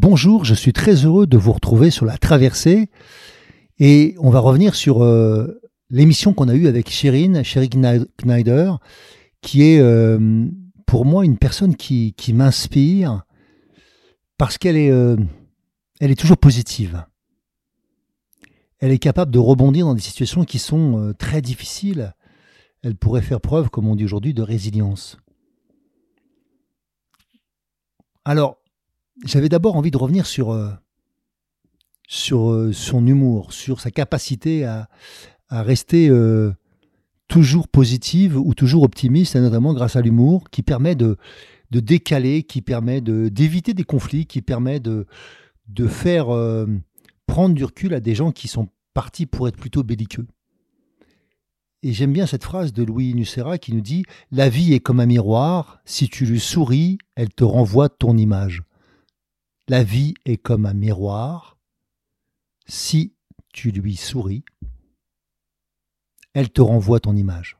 [0.00, 2.88] Bonjour, je suis très heureux de vous retrouver sur la traversée
[3.78, 8.72] et on va revenir sur euh, l'émission qu'on a eue avec Sherine, Sherine Kneider,
[9.42, 10.46] qui est euh,
[10.86, 13.24] pour moi une personne qui, m'inspire
[14.38, 15.16] parce qu'elle est, euh,
[16.00, 17.04] est toujours positive.
[18.78, 22.14] Elle est capable de rebondir dans des situations qui sont très difficiles.
[22.82, 25.18] Elle pourrait faire preuve, comme on dit aujourd'hui, de résilience.
[28.24, 28.59] Alors,
[29.24, 30.70] j'avais d'abord envie de revenir sur, euh,
[32.08, 34.88] sur euh, son humour, sur sa capacité à,
[35.50, 36.52] rester euh,
[37.26, 41.16] toujours positive ou toujours optimiste, notamment grâce à l'humour, qui permet de,
[41.72, 45.06] de décaler, qui permet d'éviter des conflits, qui permet de,
[45.66, 46.28] de faire
[47.26, 50.28] prendre du recul à des gens qui sont partis pour être plutôt belliqueux.
[51.82, 55.00] Et j'aime bien cette phrase de Louis Nucera qui nous dit La vie est comme
[55.00, 58.62] un miroir, si tu lui souris, elle te renvoie ton image.
[59.70, 61.56] La vie est comme un miroir.
[62.66, 63.14] Si
[63.52, 64.42] tu lui souris,
[66.34, 67.56] elle te renvoie ton image.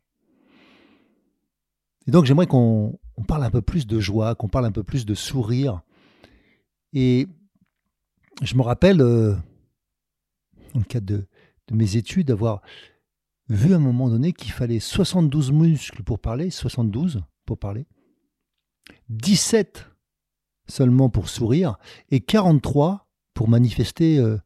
[2.08, 2.98] Et donc j'aimerais qu'on
[3.28, 5.82] parle un peu plus de joie, qu'on parle un peu plus de sourire.
[6.92, 7.28] Et
[8.42, 9.36] je me rappelle, euh,
[10.74, 11.26] dans le cadre de,
[11.70, 12.60] mes études, d'avoir
[13.48, 17.86] vu à un moment donné qu'il fallait 72 muscles pour parler, 72 pour parler,
[19.10, 19.89] 17
[20.70, 21.76] seulement pour sourire
[22.10, 24.38] et 43 pour manifester euh,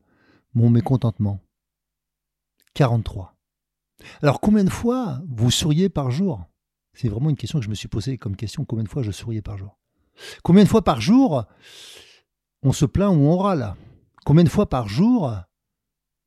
[0.54, 1.40] mon mécontentement.
[2.74, 3.36] 43.
[4.22, 6.44] Alors combien de fois vous souriez par jour?
[6.92, 9.10] C'est vraiment une question que je me suis posée comme question, combien de fois je
[9.10, 9.78] souriais par jour?
[10.42, 11.44] Combien de fois par jour
[12.62, 13.74] on se plaint ou on râle?
[14.24, 15.34] Combien de fois par jour,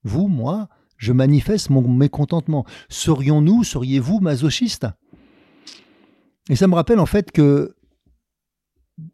[0.04, 2.66] vous, moi, je manifeste mon mécontentement?
[2.90, 4.86] Serions-nous, seriez-vous masochiste?
[6.50, 7.76] Et ça me rappelle en fait que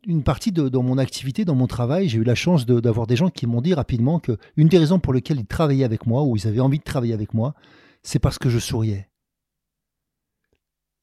[0.05, 3.15] une partie de dans mon activité, dans mon travail, j'ai eu la chance d'avoir des
[3.15, 6.23] gens qui m'ont dit rapidement que une des raisons pour lesquelles ils travaillaient avec moi
[6.23, 7.53] ou ils avaient envie de travailler avec moi,
[8.01, 9.09] c'est parce que je souriais.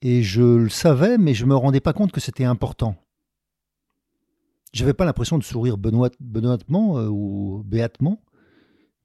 [0.02, 2.96] Et je le savais, mais je me rendais pas compte que c'était important.
[4.72, 8.22] J'avais pas l'impression de sourire benoîtement euh, ou béatement,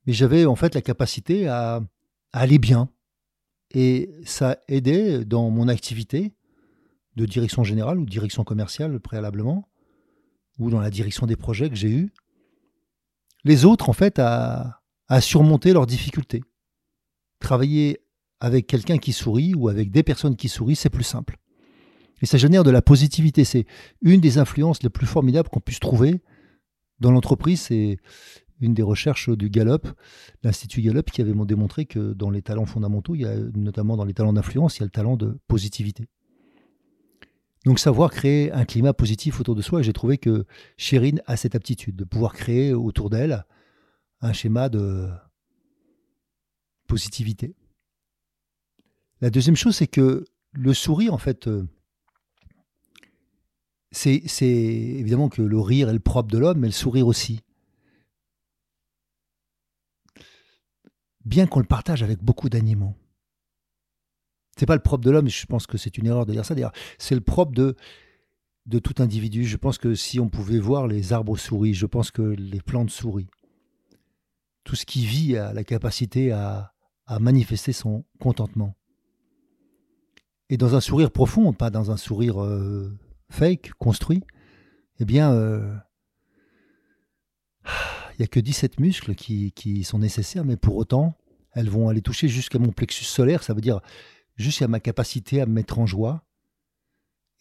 [0.05, 1.81] mais j'avais en fait la capacité à
[2.31, 2.89] aller bien.
[3.73, 6.33] Et ça aidait dans mon activité
[7.15, 9.67] de direction générale ou direction commerciale préalablement,
[10.59, 12.13] ou dans la direction des projets que j'ai eus,
[13.45, 14.81] les autres, en fait, à,
[15.21, 16.43] surmonter leurs difficultés.
[17.39, 17.99] Travailler
[18.39, 21.37] avec quelqu'un qui sourit ou avec des personnes qui sourient, c'est plus simple.
[22.21, 23.43] Et ça génère de la positivité.
[23.43, 23.65] C'est
[24.01, 26.21] une des influences les plus formidables qu'on puisse trouver
[26.99, 27.61] dans l'entreprise.
[27.61, 27.97] C'est
[28.61, 29.87] une des recherches du Gallup,
[30.41, 34.05] l'Institut Gallup, qui avait démontré que dans les talents fondamentaux, il y a, notamment dans
[34.05, 36.07] les talents d'influence, il y a le talent de positivité.
[37.65, 40.45] Donc savoir créer un climat positif autour de soi, j'ai trouvé que
[40.77, 43.43] Chérine a cette aptitude de pouvoir créer autour d'elle
[44.21, 45.09] un schéma de
[46.87, 47.55] positivité.
[49.21, 51.67] La deuxième chose, c'est que le sourire, en fait, euh,
[53.91, 57.41] c'est évidemment que le rire est le propre de l'homme, mais le sourire aussi.
[61.23, 62.95] Bien qu'on le partage avec beaucoup d'animaux.
[64.55, 66.55] C'est pas le propre de l'homme, je pense que c'est une erreur de dire ça.
[66.55, 67.75] D'ailleurs, c'est le propre de,
[68.65, 69.45] de tout individu.
[69.45, 72.89] Je pense que si on pouvait voir les arbres souris, je pense que les plantes
[72.89, 73.27] souris,
[74.63, 76.71] tout ce qui vit a la capacité à,
[77.19, 78.75] manifester son contentement.
[80.49, 82.97] Et dans un sourire profond, pas dans un sourire euh,
[83.29, 84.23] fake, construit,
[84.99, 85.75] eh bien, euh,
[87.65, 91.15] il n'y a que 17 muscles qui, qui sont nécessaires, mais pour autant,
[91.51, 93.81] elles vont aller toucher jusqu'à mon plexus solaire, ça veut dire
[94.35, 96.23] juste à ma capacité à me mettre en joie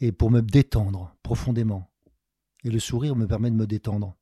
[0.00, 1.91] et pour me détendre profondément.
[2.64, 4.17] Et le sourire me permet de me détendre.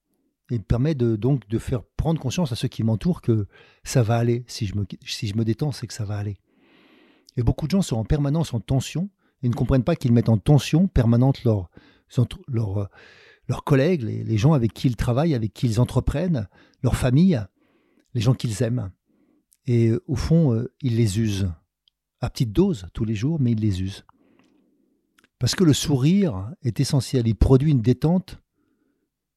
[0.51, 3.47] Et me permet donc de faire prendre conscience à ceux qui m'entourent que
[3.85, 4.45] ça va aller.
[4.49, 6.37] Si je me, si je me détends, c'est que ça va aller.
[7.37, 9.09] Et beaucoup de gens sont en permanence en tension
[9.43, 11.71] et ne comprennent pas qu'ils mettent en tension permanente leurs
[12.49, 12.91] leur,
[13.49, 16.49] leurs collègues, les, gens avec qui ils travaillent, avec qui ils entreprennent,
[16.83, 17.41] leur famille,
[18.15, 18.91] les gens qu'ils aiment.
[19.67, 21.51] Et euh, au fond, euh, ils les usent.
[22.23, 24.05] À petite dose tous les jours, mais ils les usent.
[25.41, 27.27] Parce que le sourire est essentiel.
[27.27, 28.39] Il produit une détente,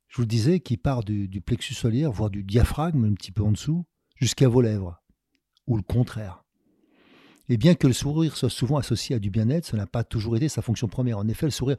[0.08, 3.42] je vous le disais, qui part du, plexus solaire, voire du diaphragme, un petit peu
[3.42, 3.86] en dessous,
[4.16, 5.02] jusqu'à vos lèvres.
[5.66, 6.44] Ou le contraire.
[7.50, 10.36] Et bien que le sourire soit souvent associé à du bien-être, ce n'a pas toujours
[10.36, 11.18] été sa fonction première.
[11.18, 11.78] En effet, le sourire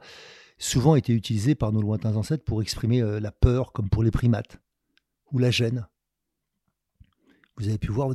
[0.57, 4.11] souvent été utilisé par nos lointains ancêtres pour exprimer euh, la peur, comme pour les
[4.11, 4.57] primates,
[5.31, 5.87] ou la gêne.
[7.55, 8.09] Vous avez pu voir,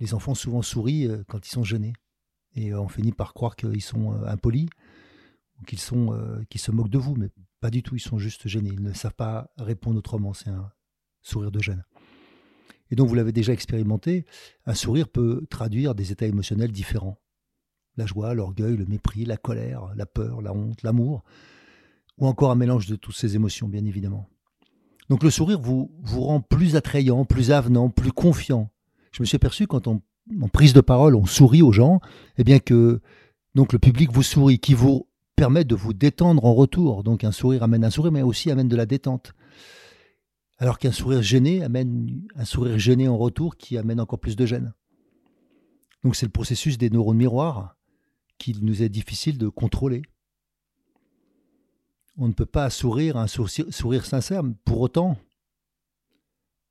[0.00, 1.94] les enfants souvent sourient euh, quand ils sont gênés.
[2.56, 4.68] Et euh, on finit par croire qu'ils sont impolis,
[5.60, 6.18] ou qu'ils sont,
[6.50, 7.28] qu'ils se moquent de vous, mais
[7.60, 8.70] pas du tout, ils sont juste gênés.
[8.72, 10.70] Ils ne savent pas répondre autrement, c'est un
[11.22, 11.84] sourire de gêne.
[12.90, 14.26] Et donc, vous l'avez déjà expérimenté,
[14.66, 17.18] un sourire peut traduire des états émotionnels différents.
[17.96, 21.24] La joie, l'orgueil, le mépris, la colère, la peur, la honte, l'amour,
[22.18, 24.28] ou encore un mélange de toutes ces émotions, bien évidemment.
[25.08, 28.70] Donc le sourire vous, vous rend plus attrayant, plus avenant, plus confiant.
[29.12, 30.02] Je me suis aperçu quand on,
[30.40, 32.00] en prise de parole, on sourit aux gens,
[32.38, 33.00] eh bien que
[33.54, 37.04] donc le public vous sourit, qui vous permet de vous détendre en retour.
[37.04, 39.32] Donc un sourire amène un sourire, mais aussi amène de la détente.
[40.58, 44.46] Alors qu'un sourire gêné amène un sourire gêné en retour qui amène encore plus de
[44.46, 44.72] gêne.
[46.02, 47.76] Donc c'est le processus des neurones miroirs
[48.38, 50.02] qu'il nous est difficile de contrôler.
[52.16, 55.18] On ne peut pas sourire à un sourire, sincère, pour autant,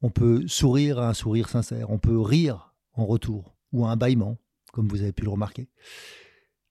[0.01, 3.95] on peut sourire à un sourire sincère, on peut rire en retour, ou à un
[3.95, 4.37] bâillement,
[4.71, 5.69] comme vous avez pu le remarquer.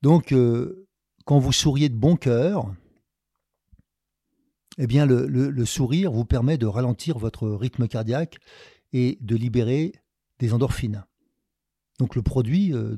[0.03, 0.87] Donc, euh,
[1.25, 2.75] quand vous souriez de bon cœur,
[4.79, 8.39] eh bien, le, sourire vous permet de ralentir votre rythme cardiaque
[8.93, 9.93] et de libérer
[10.41, 11.05] des endorphines.
[11.99, 12.97] Donc, le produit, euh,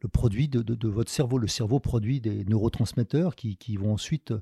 [0.00, 1.38] le produit de, votre cerveau.
[1.38, 4.32] Le cerveau produit des neurotransmetteurs qui, vont ensuite,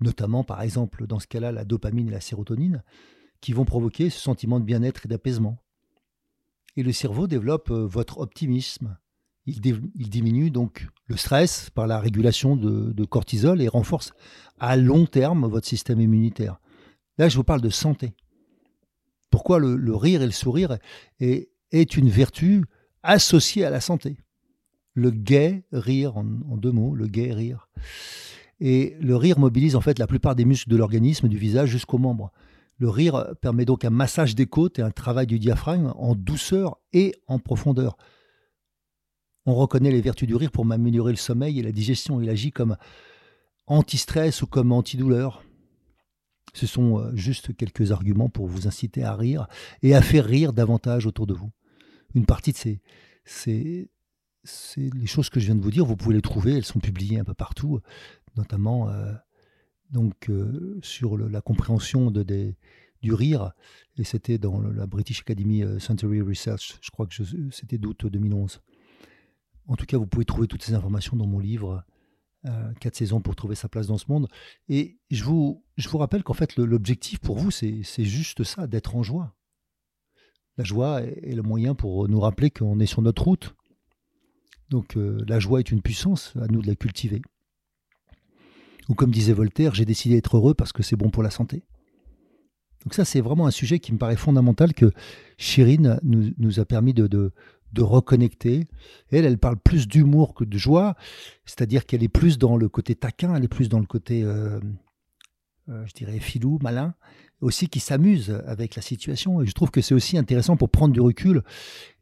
[0.00, 2.82] notamment par exemple dans ce cas-là, la dopamine et la sérotonine,
[3.40, 5.58] qui vont provoquer ce sentiment de bien-être et d'apaisement.
[6.80, 8.96] Et le cerveau développe euh, votre optimisme,
[9.44, 14.14] il, diminue donc le stress par la régulation de, cortisol et renforce
[14.58, 16.58] à long terme votre système immunitaire.
[17.18, 18.14] Là, je vous parle de santé.
[19.28, 20.78] Pourquoi le, rire et le sourire
[21.18, 21.50] est,
[21.98, 22.64] une vertu
[23.02, 24.16] associée à la santé?
[24.94, 27.68] Le gai rire, en, en deux mots, le gai rire.
[28.58, 31.98] Et le rire mobilise en fait la plupart des muscles de l'organisme, du visage jusqu'aux
[31.98, 32.32] membres.
[32.80, 36.78] Le rire permet donc un massage des côtes et un travail du diaphragme en douceur
[36.94, 37.98] et en profondeur.
[39.44, 42.22] On reconnaît les vertus du rire pour m'améliorer le sommeil et la digestion.
[42.22, 42.78] Il agit comme
[43.66, 45.44] anti-stress ou comme antidouleur.
[46.54, 49.46] Ce sont euh, juste quelques arguments pour vous inciter à rire
[49.82, 51.50] et à faire rire davantage autour de vous.
[52.14, 52.78] Une partie de
[53.24, 53.90] ces,
[54.76, 57.20] les choses que je viens de vous dire, vous pouvez les trouver, elles sont publiées
[57.20, 57.80] un peu partout,
[58.36, 59.12] notamment euh,
[59.90, 63.52] donc euh, sur la compréhension du rire,
[63.96, 67.14] et c'était dans la British Academy Century Research, je crois que
[67.50, 68.60] c'était d'août 2011.
[69.66, 71.84] En tout cas, vous pouvez trouver toutes ces informations dans mon livre,
[72.46, 74.26] euh, Quatre saisons pour trouver sa place dans ce monde.
[74.68, 79.34] Et je vous, rappelle qu'en fait, l'objectif pour vous, c'est juste ça, d'être en joie.
[80.56, 83.54] La joie est, le moyen pour nous rappeler qu'on est sur notre route.
[84.70, 87.20] Donc euh, la joie est une puissance, à nous de la cultiver.
[88.90, 91.62] Ou comme disait Voltaire, j'ai décidé d'être heureux parce que c'est bon pour la santé.
[92.82, 94.90] Donc ça, c'est vraiment un sujet qui me paraît fondamental que
[95.38, 98.66] Chirine nous, nous a permis de, de reconnecter.
[99.10, 100.96] Elle, elle parle plus d'humour que de joie,
[101.44, 104.58] c'est-à-dire qu'elle est plus dans le côté taquin, elle est plus dans le côté, euh,
[105.68, 106.94] euh, je dirais, filou, malin,
[107.40, 109.40] aussi qui s'amuse avec la situation.
[109.40, 111.44] Et je trouve que c'est aussi intéressant pour prendre du recul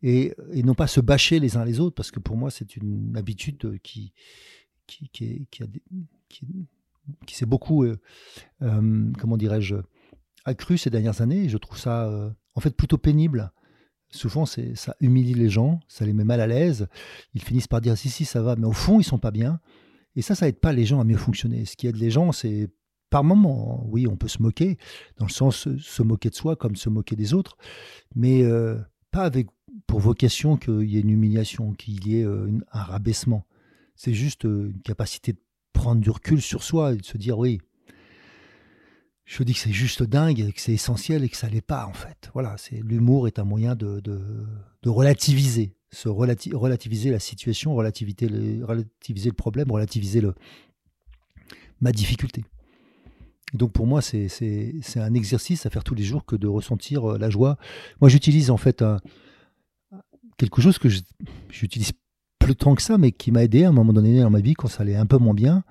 [0.03, 3.15] et, non pas se bâcher les uns les autres, parce que pour moi, c'est une
[3.15, 4.15] habitude qui,
[4.87, 5.63] qui, qui, qui,
[7.29, 7.97] s'est beaucoup, euh,
[8.61, 9.77] comment dirais-je,
[10.45, 11.49] accrue ces dernières années.
[11.49, 12.11] Je trouve ça,
[12.55, 13.53] en fait, plutôt pénible
[14.11, 16.89] souvent ça humilie les gens, ça les met mal à l'aise.
[17.35, 19.61] Ils finissent par dire si si ça va, mais au fond ils sont pas bien.
[20.17, 21.65] Et ça, ça aide pas les gens à mieux fonctionner.
[21.65, 22.71] Ce qui aide les gens, c'est
[23.11, 24.77] par moment, oui, on peut se moquer,
[25.17, 27.57] dans le sens se moquer de soi comme se moquer des autres,
[28.15, 28.77] mais euh,
[29.11, 29.49] pas avec
[29.87, 33.47] pour vocation qu'il y ait une humiliation, qu'il y ait euh, un rabaissement.
[33.95, 35.39] C'est juste euh, une capacité de
[35.79, 37.61] prendre du recul sur soi et de se dire oui,
[39.25, 41.93] je dis que c'est juste dingue, que c'est essentiel et que ça l'est pas en
[41.93, 42.31] fait.
[42.35, 48.65] Voilà, c'est l'humour est un moyen de, de, relativiser, se relativiser la situation, relativiser le,
[48.65, 50.35] relativiser le problème, relativiser le,
[51.81, 52.45] ma difficulté.
[53.55, 54.29] Donc pour moi, c'est
[54.97, 57.57] un exercice à faire tous les jours que de ressentir euh, la joie.
[58.01, 58.85] Moi, j'utilise en fait
[60.39, 60.89] quelque chose que
[61.51, 61.93] j'utilise
[62.49, 64.55] plus tant que ça, mais qui m'a aidé à un moment donné dans ma vie
[64.55, 65.65] quand ça allait un peu moins bien.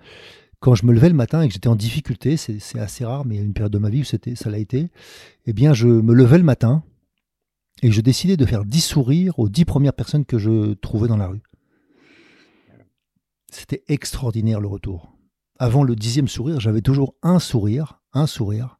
[0.59, 3.35] Quand je me levais le matin et que j'étais en difficulté, c'est assez rare, mais
[3.35, 4.89] il y a une période de ma vie où ça l'a été,
[5.45, 6.83] eh bien je me levais le matin
[7.83, 11.17] et je décidais de faire 10 sourires aux 10 premières personnes que je trouvais dans
[11.17, 11.43] la rue.
[13.51, 15.17] C'était extraordinaire le retour
[15.59, 18.79] avant le dixième sourire, j'avais toujours un sourire, un sourire,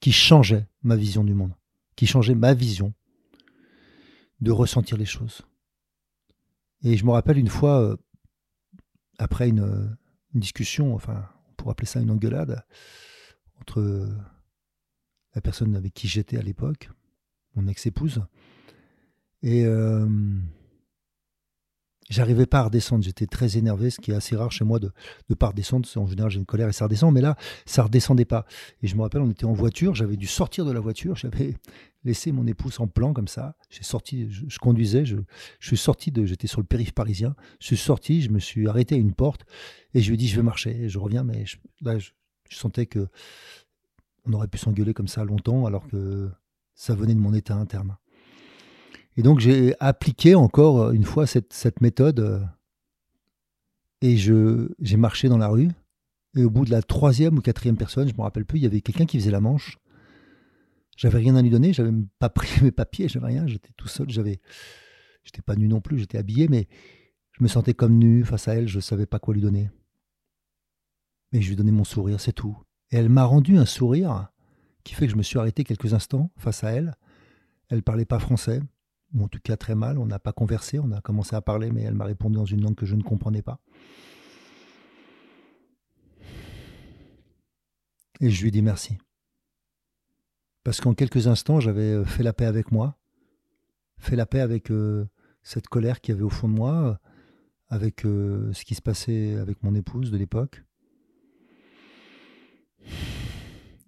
[0.00, 1.54] qui changeait ma vision du monde,
[1.96, 2.94] qui changeait ma vision
[4.40, 5.42] de ressentir les choses.
[6.82, 7.96] Et je me rappelle une fois, euh,
[9.18, 9.96] après une,
[10.34, 12.64] discussion, enfin, on pourrait appeler ça une engueulade,
[13.60, 14.08] entre
[15.34, 16.90] la personne avec qui j'étais à l'époque,
[17.54, 18.22] mon ex-épouse,
[19.42, 20.06] et euh,
[22.10, 24.90] J'arrivais pas à redescendre, j'étais très énervé, ce qui est assez rare chez moi de
[25.28, 25.88] ne pas redescendre.
[25.94, 27.36] En général, j'ai une colère et ça redescend, mais là,
[27.66, 28.46] ça redescendait pas.
[28.82, 31.54] Et je me rappelle, on était en voiture, j'avais dû sortir de la voiture, j'avais
[32.02, 33.54] laissé mon épouse en plan comme ça.
[33.68, 35.18] J'ai sorti, je, conduisais, je,
[35.60, 38.96] suis sorti de, j'étais sur le périph' parisien, je suis sorti, je me suis arrêté
[38.96, 39.46] à une porte
[39.94, 41.44] et je lui ai dit, je vais marcher, je reviens, mais
[41.80, 42.10] là, je,
[42.50, 43.06] sentais que
[44.24, 46.28] on aurait pu s'engueuler comme ça longtemps alors que
[46.74, 47.96] ça venait de mon état interne.
[49.16, 52.40] Et donc j'ai appliqué encore euh, une fois cette, méthode euh,
[54.00, 55.70] et j'ai marché dans la rue.
[56.36, 58.62] Et au bout de la troisième ou quatrième personne, je ne me rappelle plus, il
[58.62, 59.78] y avait quelqu'un qui faisait la manche.
[60.96, 63.88] J'avais rien à lui donner, j'avais même pas pris mes papiers, j'avais rien, j'étais tout
[63.88, 64.40] seul, j'avais,
[65.24, 66.68] j'étais pas nu non plus, j'étais habillé, mais
[67.32, 69.70] je me sentais comme nu face à elle, je ne savais pas quoi lui donner.
[71.32, 72.56] Mais je lui donnais mon sourire, c'est tout.
[72.90, 74.28] Et elle m'a rendu un sourire
[74.84, 76.96] qui fait que je me suis arrêté quelques instants face à elle.
[77.68, 78.60] Elle parlait pas français,
[79.14, 79.98] ou en tout cas très mal.
[79.98, 82.62] On n'a pas conversé, on a commencé à parler, mais elle m'a répondu dans une
[82.62, 83.60] langue que je ne comprenais pas.
[88.20, 88.98] Et je lui ai dit merci.
[90.62, 92.98] Parce qu'en quelques instants, j'avais euh, fait la paix avec moi,
[93.98, 95.08] fait la paix avec euh,
[95.42, 96.94] cette colère qu'il y avait au fond de moi, euh,
[97.68, 100.64] avec ce qui se passait avec mon épouse de l'époque.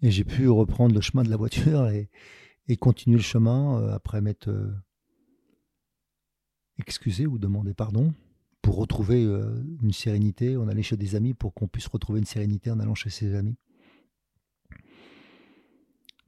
[0.03, 2.09] Et j'ai pu reprendre le chemin de la voiture et,
[2.69, 4.53] et continuer le chemin après m'être
[6.79, 8.13] excuser ou demander pardon
[8.63, 10.57] pour retrouver euh, une sérénité.
[10.57, 13.35] On allait chez des amis pour qu'on puisse retrouver une sérénité en allant chez ses
[13.35, 13.57] amis.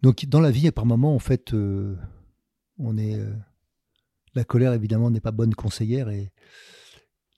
[0.03, 1.97] Donc dans la vie, par moments, en fait, euh,
[2.79, 3.33] on est euh,
[4.35, 6.33] la colère évidemment n'est pas bonne conseillère et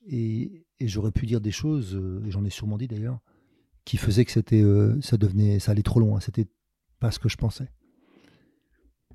[0.09, 3.19] et, j'aurais pu dire des choses, et j'en ai sûrement dit d'ailleurs,
[3.83, 4.63] qui faisaient que c'était
[5.01, 6.21] ça devenait ça allait trop loin.
[6.21, 6.47] C'était
[6.99, 7.69] pas ce que je pensais.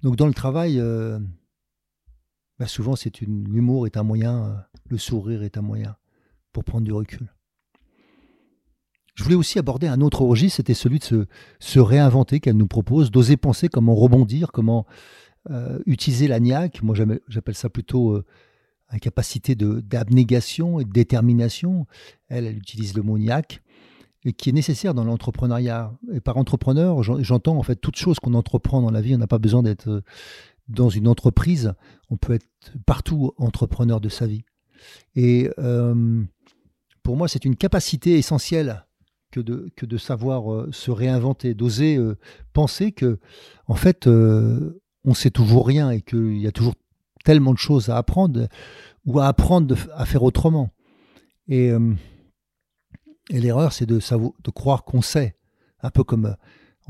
[0.02, 0.82] Donc dans le travail
[2.59, 2.94] bah, souvent
[3.26, 4.54] l'humour est un moyen, euh,
[4.88, 5.97] le sourire est un moyen
[6.52, 7.32] pour prendre du recul.
[9.14, 11.26] Je voulais aussi aborder un autre registre, c'était celui de
[11.61, 14.87] se, réinventer qu'elle nous propose, d'oser penser comment rebondir, comment
[15.50, 16.82] euh, utiliser la niaque.
[16.82, 16.94] Moi
[17.28, 18.25] j'appelle ça plutôt euh,
[18.90, 21.87] une capacité d'abnégation et de détermination.
[22.28, 23.62] Elle, elle utilise le mot niaque
[24.25, 25.92] et qui est nécessaire dans l'entrepreneuriat.
[26.12, 29.14] Et par entrepreneur, j'entends en fait toute chose qu'on entreprend dans la vie.
[29.14, 30.02] On n'a pas besoin d'être
[30.69, 31.75] dans une entreprise,
[32.11, 32.47] on peut être
[32.87, 34.45] partout entrepreneur de sa vie.
[35.14, 36.23] Et euh,
[37.02, 38.85] pour moi, c'est une capacité essentielle
[39.31, 42.19] que de, savoir euh, se réinventer, d'oser euh,
[42.52, 43.19] penser que,
[43.66, 46.75] en fait, on sait toujours rien et qu'il y a toujours
[47.25, 48.49] tellement de choses à apprendre
[49.07, 50.71] ou à apprendre à faire autrement.
[51.49, 51.73] Et,
[53.31, 55.37] l'erreur, c'est de croire qu'on sait,
[55.81, 56.37] un peu comme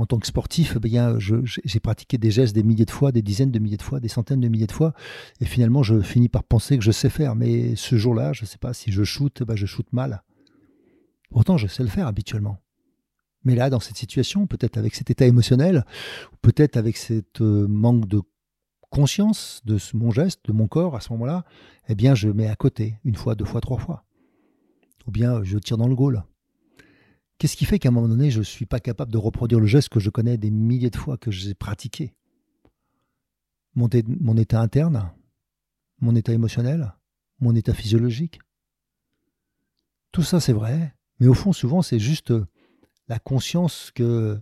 [0.03, 3.53] en tant que sportif, eh j'ai pratiqué des gestes des milliers de fois, des dizaines
[3.53, 4.95] de milliers de fois, des centaines de milliers de fois,
[5.41, 7.37] et finalement, je finis par penser que je sais faire.
[7.37, 10.25] Mais ce jour-là, je ne sais pas si je shoote, bah, je shoote mal.
[11.31, 12.59] Pourtant, je sais le faire habituellement.
[13.45, 15.85] Mais là, dans cette situation, peut-être avec cet état émotionnel,
[16.41, 18.23] peut-être avec cette euh, manque de
[18.91, 21.45] conscience de mon geste, de mon corps à ce moment-là,
[21.89, 24.05] eh bien, je mets à côté, une fois, deux fois, trois fois.
[25.07, 26.25] Ou bien je tire dans le goal.
[27.43, 29.67] Qu'est-ce qui fait qu'à un moment donné, je ne suis pas capable de reproduire le
[29.67, 32.15] geste que je connais des milliers de fois que j'ai pratiqué?
[33.75, 33.89] Mon,
[34.21, 35.11] mon état interne,
[35.99, 36.95] mon état émotionnel,
[37.41, 38.39] mon état physiologique?
[40.13, 42.33] Tout ça, c'est vrai, mais au fond, souvent, c'est juste
[43.09, 44.41] la conscience que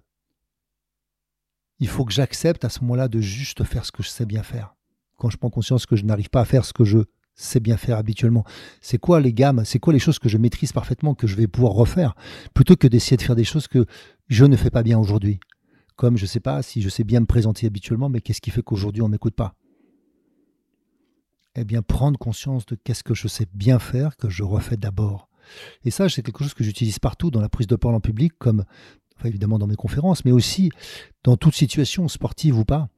[1.79, 4.43] il faut que j'accepte à ce moment-là de juste faire ce que je sais bien
[4.43, 4.77] faire.
[5.17, 6.99] Quand je prends conscience que je n'arrive pas à faire ce que je
[7.41, 8.45] c'est bien faire habituellement.
[8.81, 9.65] C'est quoi les gammes?
[9.65, 12.15] C'est quoi les choses que je maîtrise parfaitement, que je vais pouvoir refaire,
[12.55, 13.87] plutôt que d'essayer de faire des choses que
[14.29, 15.41] je ne fais pas bien aujourd'hui
[15.97, 18.51] Comme je ne sais pas si je sais bien me présenter habituellement, mais qu'est-ce qui
[18.51, 19.55] fait qu'aujourd'hui on ne m'écoute pas?
[21.57, 25.29] Eh bien, prendre conscience de qu'est-ce que je sais bien faire, que je refais d'abord.
[25.85, 28.35] Et ça, c'est quelque chose que j'utilise partout dans la prise de parole en public,
[28.39, 28.65] comme
[29.25, 30.71] évidemment dans mes conférences, mais aussi
[31.25, 32.89] dans toute situation sportive ou pas.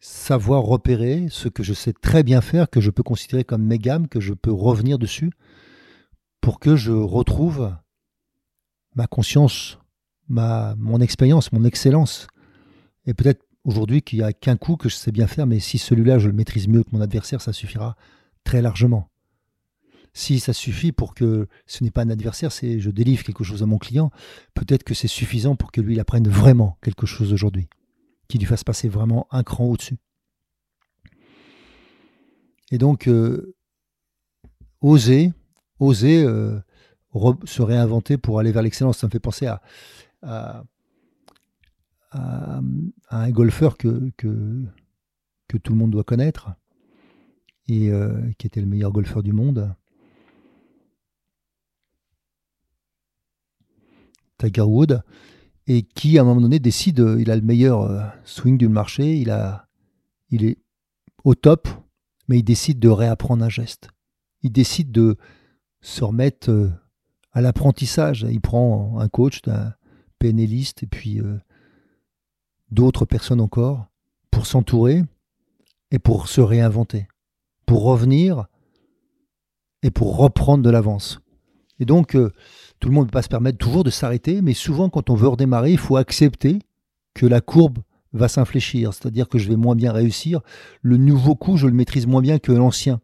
[0.00, 3.78] Savoir repérer ce que je sais très bien faire, que je peux considérer comme mes
[3.78, 5.30] gammes, que je peux revenir dessus,
[6.40, 7.74] pour que je retrouve
[8.94, 9.78] ma conscience,
[10.28, 12.26] ma, mon expérience, mon excellence.
[13.06, 15.78] Et peut-être aujourd'hui qu'il n'y a qu'un coup que je sais bien faire, mais si
[15.78, 17.96] celui-là je le maîtrise mieux que mon adversaire, ça suffira
[18.42, 19.10] très largement.
[20.12, 23.62] Si ça suffit pour que ce n'est pas un adversaire, c'est je délivre quelque chose
[23.62, 24.10] à mon client,
[24.54, 27.68] peut-être que c'est suffisant pour que lui il apprenne vraiment quelque chose aujourd'hui,
[28.30, 29.96] qui lui fasse passer vraiment un cran au-dessus.
[32.70, 33.54] Et donc, euh,
[34.80, 35.32] oser,
[35.80, 36.60] oser euh,
[37.44, 39.60] se réinventer pour aller vers l'excellence, ça me fait penser à,
[42.12, 46.50] un golfeur que, tout le monde doit connaître,
[47.66, 49.74] et euh, qui était le meilleur golfeur du monde,
[54.38, 55.02] Tiger Wood,
[55.66, 58.68] et qui à un moment donné décide, euh, il a le meilleur euh, swing du
[58.68, 60.58] marché, il, est
[61.24, 61.68] au top,
[62.28, 63.88] mais il décide de réapprendre un geste.
[64.42, 65.16] Il décide de
[65.80, 66.70] se remettre euh,
[67.32, 68.26] à l'apprentissage.
[68.28, 69.72] Il prend un coach, un
[70.18, 71.20] PNListe et puis
[72.70, 73.86] d'autres personnes encore
[74.30, 75.02] pour s'entourer
[75.90, 77.08] et pour se réinventer,
[77.64, 78.46] pour revenir
[79.82, 81.20] et pour reprendre de l'avance.
[81.80, 82.16] Et donc,
[82.78, 85.14] tout le monde ne peut pas se permettre toujours de s'arrêter, mais souvent quand on
[85.14, 86.60] veut redémarrer, il faut accepter
[87.14, 87.78] que la courbe
[88.12, 90.40] va s'infléchir, c'est-à-dire que je vais moins bien réussir.
[90.82, 93.00] Le nouveau coup, je le maîtrise moins bien que l'ancien.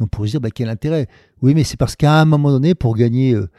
[0.00, 1.08] On pourrait se dire, bah, quel intérêt?
[1.42, 3.50] Oui, mais c'est parce qu'à un moment donné, pour gagner euh,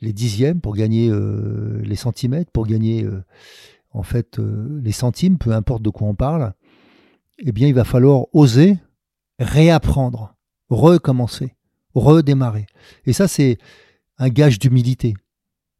[0.00, 3.22] les dixièmes, pour gagner euh, les centimètres, pour gagner euh,
[3.92, 6.52] en fait les centimes, peu importe de quoi on parle,
[7.38, 8.76] eh bien, il va falloir oser
[9.38, 10.34] réapprendre,
[10.68, 11.54] recommencer,
[11.94, 12.66] redémarrer.
[13.06, 13.58] Et ça, c'est
[14.18, 15.14] un gage d'humilité.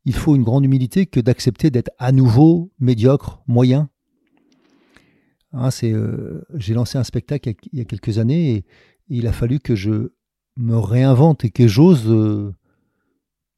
[0.05, 3.88] Il faut une grande humilité que d'accepter d'être à nouveau médiocre, moyen.
[5.53, 8.65] Hein, euh, j'ai lancé un spectacle il y a quelques années et,
[9.08, 10.13] il a fallu que je
[10.56, 12.54] me réinvente et que j'ose, euh,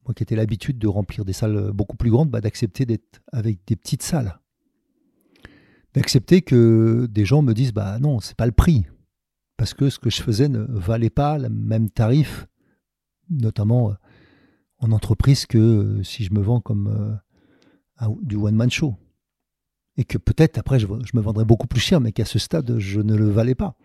[0.03, 3.59] moi qui étais l'habitude de remplir des salles beaucoup plus grandes, bah, d'accepter d'être avec
[3.65, 4.39] des petites salles.
[5.93, 8.85] D'accepter que des gens me disent bah non, c'est pas le prix.
[9.55, 12.45] Parce que ce que je faisais ne valait pas le même tarif,
[13.29, 13.93] notamment euh,
[14.79, 17.19] en entreprise que euh, si je me vends comme
[18.01, 18.95] euh, du one-man show.
[19.97, 23.01] Et que peut-être après je, me vendrais beaucoup plus cher, mais qu'à ce stade, je
[23.01, 23.75] ne le valais pas.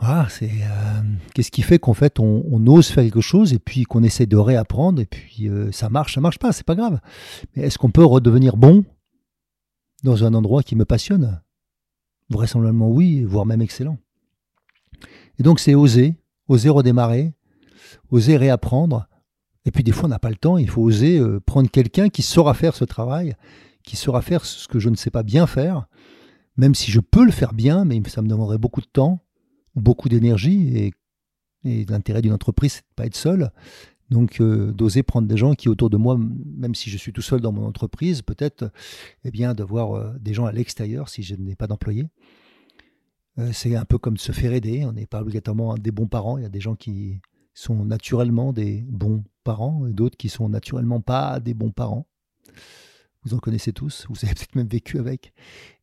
[0.00, 1.02] Voilà, c'est euh,
[1.34, 4.38] qu'est-ce qui fait qu'en fait on, ose faire quelque chose et puis qu'on essaie de
[4.38, 6.98] réapprendre et puis ça marche, ça marche pas, c'est pas grave.
[7.54, 8.84] Mais est-ce qu'on peut redevenir bon
[10.02, 11.42] dans un endroit qui me passionne?
[12.30, 13.98] Vraisemblablement oui, voire même excellent.
[15.38, 16.16] Et donc c'est oser,
[16.48, 17.34] oser redémarrer,
[18.10, 19.08] oser réapprendre.
[19.64, 22.08] Et puis des fois, on n'a pas le temps, il faut oser euh, prendre quelqu'un
[22.08, 23.36] qui saura faire ce travail,
[23.84, 25.86] qui saura faire ce que je ne sais pas bien faire,
[26.56, 29.20] même si je peux le faire bien, mais ça me demanderait beaucoup de temps,
[29.74, 30.92] beaucoup d'énergie, et,
[31.64, 33.52] l'intérêt d'une entreprise, c'est de pas être seul.
[34.10, 37.22] Donc euh, d'oser prendre des gens qui autour de moi, même si je suis tout
[37.22, 38.72] seul dans mon entreprise, peut-être
[39.24, 42.08] eh bien d'avoir euh, des gens à l'extérieur si je n'ai pas d'employés.
[43.52, 44.84] c'est un peu comme se faire aider.
[44.84, 46.36] On n'est pas obligatoirement des bons parents.
[46.36, 47.20] Il y a des gens qui,
[47.54, 52.06] sont naturellement des bons parents et d'autres qui sont naturellement pas des bons parents.
[53.24, 55.32] Vous en connaissez tous, vous avez peut-être même vécu avec.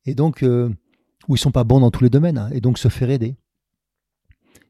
[0.06, 0.70] Et donc, euh,
[1.28, 3.36] où ils sont pas bons dans tous les domaines, hein, et donc se faire aider.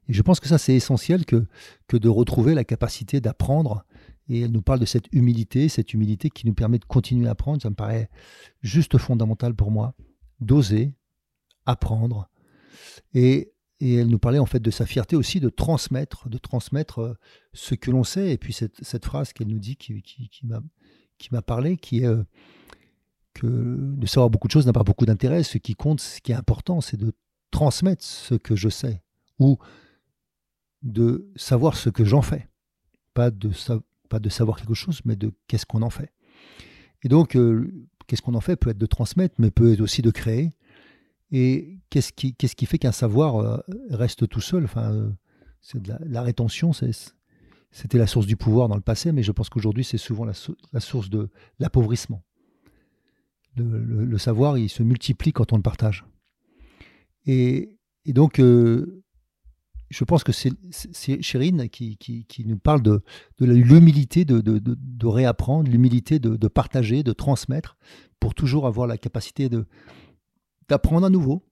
[0.07, 1.45] Et je pense que ça, c'est essentiel que,
[1.91, 3.85] de retrouver la capacité d'apprendre.
[4.27, 7.31] Et elle nous parle de cette humilité, cette humilité qui nous permet de continuer à
[7.31, 7.61] apprendre.
[7.61, 8.09] Ça me paraît
[8.61, 9.95] juste fondamental pour moi,
[10.39, 10.93] d'oser
[11.67, 12.27] apprendre.
[13.13, 16.99] Et et elle nous parlait en fait de sa fierté aussi de transmettre, de transmettre
[16.99, 17.13] euh,
[17.53, 18.31] ce que l'on sait.
[18.31, 20.03] Et puis cette, phrase qu'elle nous dit qui,
[21.31, 22.23] m'a parlé, qui est euh,
[23.33, 25.43] que de savoir beaucoup de choses n'a pas beaucoup d'intérêt.
[25.43, 27.13] Ce qui compte, ce qui est important, c'est de
[27.51, 29.01] transmettre ce que je sais
[29.39, 29.57] ou
[30.81, 32.49] de savoir ce que j'en fais.
[33.13, 33.51] Pas de,
[34.09, 36.13] pas de savoir quelque chose, mais de qu'est-ce qu'on en fait.
[37.03, 40.01] Et donc, euh, qu'est-ce qu'on en fait peut être de transmettre, mais peut être aussi
[40.01, 40.51] de créer
[41.31, 43.57] et qu'est-ce qui, fait qu'un savoir euh,
[43.89, 44.65] reste tout seul?
[44.65, 45.09] Enfin, euh,
[45.61, 49.83] c'est la, rétention, c'était la source du pouvoir dans le passé, mais je pense qu'aujourd'hui,
[49.83, 50.33] c'est souvent la,
[50.79, 52.23] source de l'appauvrissement.
[53.55, 56.05] Le, savoir, il se multiplie quand on le partage.
[57.25, 59.03] Et, donc, euh,
[59.89, 60.53] je pense que c'est,
[61.21, 63.01] Chérine qui, nous parle de,
[63.39, 67.77] l'humilité de, de, réapprendre, l'humilité de, partager, de transmettre,
[68.19, 69.49] pour toujours avoir la capacité
[70.69, 71.43] d'apprendre à nouveau.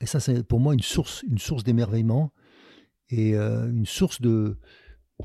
[0.00, 2.32] Et ça, c'est pour moi une source, une source d'émerveillement
[3.08, 4.58] et euh, une source de,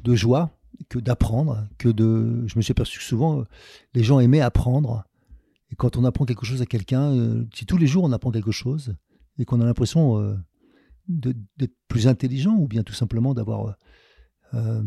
[0.03, 0.57] de joie
[0.89, 2.43] que d'apprendre, que de.
[2.47, 3.43] Je me suis aperçu que souvent,
[3.93, 5.05] les gens aimaient apprendre.
[5.71, 8.31] Et quand on apprend quelque chose à quelqu'un, euh, si tous les jours on apprend
[8.31, 8.95] quelque chose,
[9.37, 10.35] et qu'on a l'impression euh,
[11.07, 13.75] d'être plus intelligent, ou bien tout simplement d'avoir
[14.53, 14.83] euh,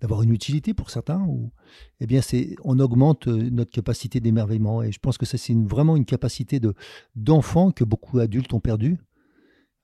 [0.00, 1.52] d'avoir une utilité pour certains, ou,
[2.00, 4.82] eh bien c'est, on augmente notre capacité d'émerveillement.
[4.82, 6.74] Et je pense que ça, c'est vraiment une capacité de,
[7.14, 8.98] d'enfant que beaucoup d'adultes ont perdu.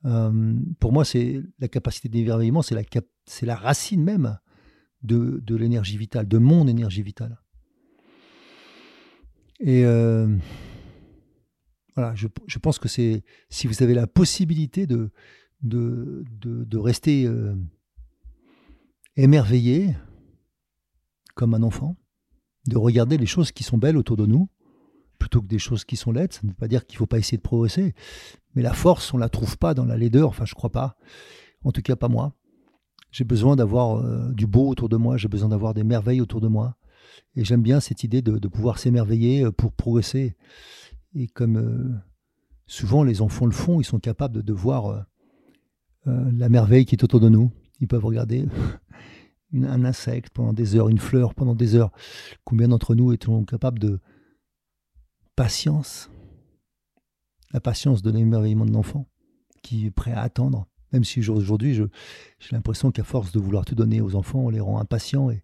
[0.01, 2.83] Pour moi, c'est la capacité d'émerveillement, c'est la,
[3.41, 4.39] la racine même
[5.03, 7.39] de, de l'énergie vitale, de mon énergie vitale.
[9.59, 9.83] Et
[11.95, 15.11] voilà, je, je, pense que c'est si vous avez la possibilité de,
[15.63, 17.29] de, de, rester
[19.17, 19.95] émerveillé
[21.35, 21.97] comme un enfant,
[22.67, 24.49] de regarder les choses qui sont belles autour de nous,
[25.19, 26.33] plutôt que des choses qui sont laides.
[26.33, 27.93] Ça ne veut pas dire qu'il ne faut pas essayer de progresser,
[28.55, 30.97] mais la force, on ne la trouve pas dans la laideur, enfin je crois pas,
[31.63, 32.33] en tout cas pas moi.
[33.11, 36.41] J'ai besoin d'avoir euh, du beau autour de moi, j'ai besoin d'avoir des merveilles autour
[36.41, 36.75] de moi.
[37.35, 40.35] Et j'aime bien cette idée de, pouvoir s'émerveiller euh, pour progresser.
[41.15, 41.91] Et comme euh,
[42.67, 45.05] souvent les enfants le font, ils sont capables de, voir
[46.05, 47.51] la merveille qui est autour de nous.
[47.81, 48.47] Ils peuvent regarder
[49.53, 51.91] un insecte pendant des heures, une fleur pendant des heures.
[52.43, 53.99] Combien d'entre nous sont capables de
[55.39, 56.11] patience
[57.53, 59.07] La patience de l'émerveillement de l'enfant
[59.63, 61.85] qui est prêt à attendre même si aujourd'hui, j'ai
[62.51, 65.43] l'impression qu'à force de vouloir tout donner aux enfants, on les rend impatients et,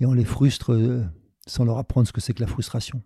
[0.00, 1.04] on les frustre euh,
[1.46, 3.00] sans leur apprendre ce que c'est que la frustration.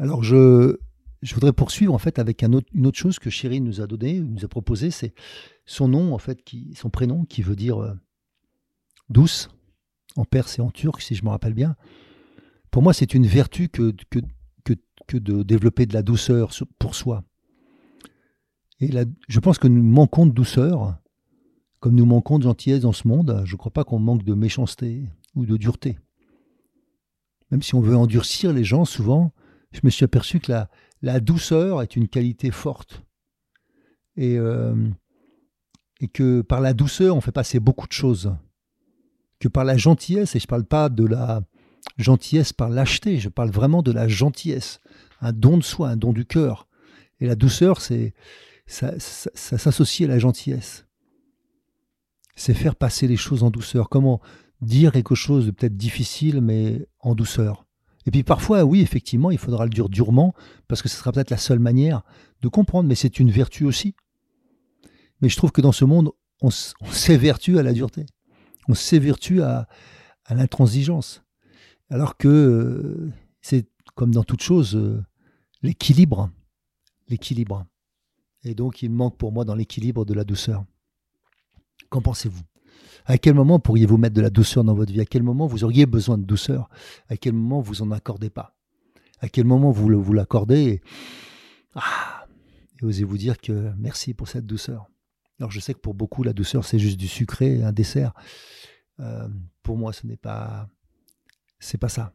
[0.00, 0.76] Alors je,
[1.32, 4.48] voudrais poursuivre en fait avec une autre chose que Chéri nous a donné, nous a
[4.48, 5.14] proposé, c'est
[5.66, 6.40] son nom en fait,
[6.74, 7.94] son prénom qui veut dire euh,
[9.08, 9.48] douce
[10.16, 11.76] en perse et en turc, si je me rappelle bien.
[12.70, 13.92] Pour moi, c'est une vertu que,
[15.12, 17.24] de développer de la douceur pour soi.
[18.80, 18.90] Et
[19.28, 20.96] je pense que nous manquons de douceur,
[21.80, 23.42] comme nous manquons de gentillesse dans ce monde.
[23.44, 25.04] Je ne crois pas qu'on manque de méchanceté
[25.34, 25.98] ou de dureté.
[27.50, 29.32] Même si on veut endurcir les gens, souvent,
[29.72, 30.68] je me suis aperçu que la,
[31.02, 33.02] la douceur est une qualité forte.
[34.16, 34.74] Et, euh,
[36.00, 38.34] et que par la douceur, on fait passer beaucoup de choses.
[39.38, 41.42] Que par la gentillesse, et je ne parle pas de la
[41.96, 44.80] gentillesse par lâcheté, je parle vraiment de la gentillesse,
[45.20, 46.68] un don de soi, un don du cœur.
[47.20, 48.14] Et la douceur, c'est
[48.66, 50.86] ça, s'associe à la gentillesse.
[52.36, 53.88] C'est faire passer les choses en douceur.
[53.88, 54.20] Comment
[54.60, 57.64] dire quelque chose de peut-être difficile, mais en douceur.
[58.06, 60.34] Et puis parfois, oui, effectivement, il faudra le dire durement,
[60.66, 62.02] parce que ce sera peut-être la seule manière
[62.42, 63.94] de comprendre, mais c'est une vertu aussi.
[65.20, 66.50] Mais je trouve que dans ce monde, on,
[66.90, 68.06] s'évertue à la dureté.
[68.68, 69.68] On s'évertue à,
[70.24, 71.22] à l'intransigeance.
[71.90, 75.02] Alors que euh, c'est comme dans toute chose, euh,
[75.62, 76.30] l'équilibre.
[77.08, 77.66] L'équilibre.
[78.44, 80.64] Et donc, il manque pour moi dans l'équilibre de la douceur.
[81.90, 82.42] Qu'en pensez-vous?
[83.06, 85.00] À quel moment pourriez-vous mettre de la douceur dans votre vie?
[85.00, 86.68] À quel moment vous auriez besoin de douceur?
[87.08, 88.56] À quel moment vous en accordez pas?
[89.20, 90.82] À quel moment vous, vous l'accordez et,
[91.74, 92.26] ah,
[92.80, 94.86] et osez-vous dire que merci pour cette douceur?
[95.40, 98.12] Alors, je sais que pour beaucoup, la douceur, c'est juste du sucré, un dessert.
[99.00, 99.28] Euh,
[99.62, 100.68] pour moi, ce n'est pas,
[101.58, 102.12] c'est pas ça.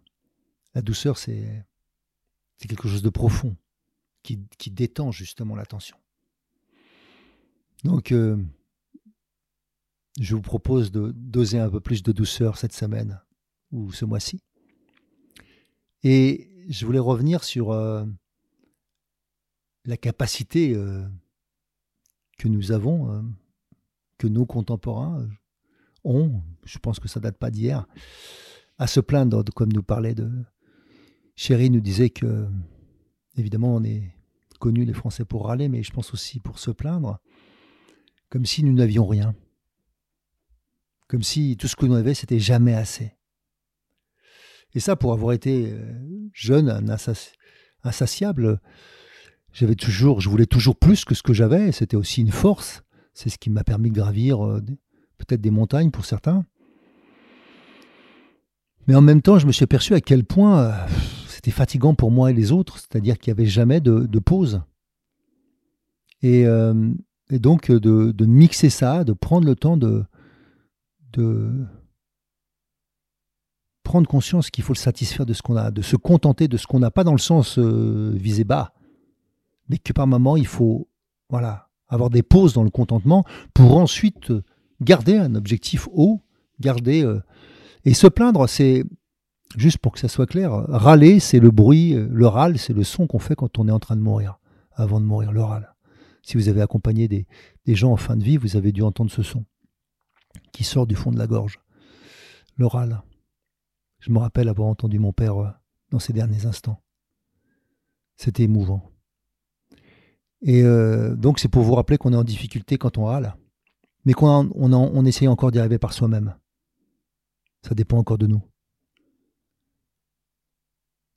[0.73, 1.65] La douceur, c'est,
[2.59, 3.55] quelque chose de profond
[4.23, 4.37] qui,
[4.71, 5.97] détend justement l'attention.
[7.83, 8.41] Donc, euh,
[10.19, 13.19] je vous propose de doser un peu plus de douceur cette semaine
[13.71, 14.41] ou ce mois-ci.
[16.03, 18.05] Et je voulais revenir sur euh,
[19.83, 21.05] la capacité euh,
[22.37, 23.25] que nous avons,
[24.17, 25.27] que nos contemporains
[26.05, 27.85] ont, je pense que ça date pas d'hier,
[28.77, 30.29] à se plaindre, comme nous parlait de...
[31.35, 32.47] Chéri nous disait que,
[33.37, 34.13] évidemment, on est
[34.59, 37.19] connus les Français pour râler, mais je pense aussi pour se plaindre
[38.33, 39.35] comme si nous n'avions rien.
[41.07, 43.11] Comme si tout ce que nous avions, c'était jamais assez.
[44.73, 45.93] Et ça, pour avoir été euh,
[46.33, 46.97] jeune,
[47.83, 48.59] insatiable,
[49.51, 51.71] j'avais toujours, je voulais toujours plus que ce que j'avais.
[51.71, 52.81] C'était aussi une force.
[53.13, 54.61] C'est ce qui m'a permis de gravir euh,
[55.19, 56.43] peut-être des montagnes pour certains.
[58.87, 60.71] Mais en même temps, je me suis aperçu à quel point euh,
[61.27, 64.61] c'était fatigant pour moi et les autres, c'est-à-dire qu'il n'y avait jamais de, pause.
[66.21, 66.45] Et,
[67.33, 70.05] et donc euh, de, mixer ça, de prendre le temps de,
[73.83, 76.67] prendre conscience qu'il faut le satisfaire de ce qu'on a, de se contenter de ce
[76.67, 78.73] qu'on n'a pas dans le sens euh, visé bas,
[79.69, 80.87] mais que par moment il faut
[81.29, 84.31] voilà, avoir des pauses dans le contentement pour ensuite
[84.81, 86.21] garder un objectif haut,
[86.59, 87.21] garder euh,
[87.85, 88.83] et se plaindre, c'est
[89.55, 93.07] juste pour que ça soit clair, râler c'est le bruit, le râle c'est le son
[93.07, 94.39] qu'on fait quand on est en train de mourir,
[94.73, 95.73] avant de mourir, le râle.
[96.23, 97.25] Si vous avez accompagné des,
[97.75, 99.45] gens en fin de vie, vous avez dû entendre ce son
[100.51, 101.59] qui sort du fond de la gorge.
[102.55, 103.01] le râle.
[103.99, 105.49] Je me rappelle avoir entendu mon père euh,
[105.91, 106.81] dans ces derniers instants.
[108.17, 108.91] C'était émouvant.
[110.41, 113.35] Et euh, donc c'est pour vous rappeler qu'on est en difficulté quand on râle,
[114.05, 116.35] mais qu'on on, essaye encore d'y arriver par soi-même.
[117.65, 118.41] Ça dépend encore de nous.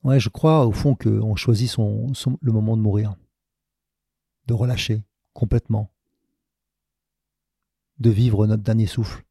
[0.05, 3.17] Ouais, je crois au fond qu'on choisit le moment de mourir,
[4.47, 5.91] de relâcher complètement,
[7.99, 9.25] de vivre notre dernier souffle.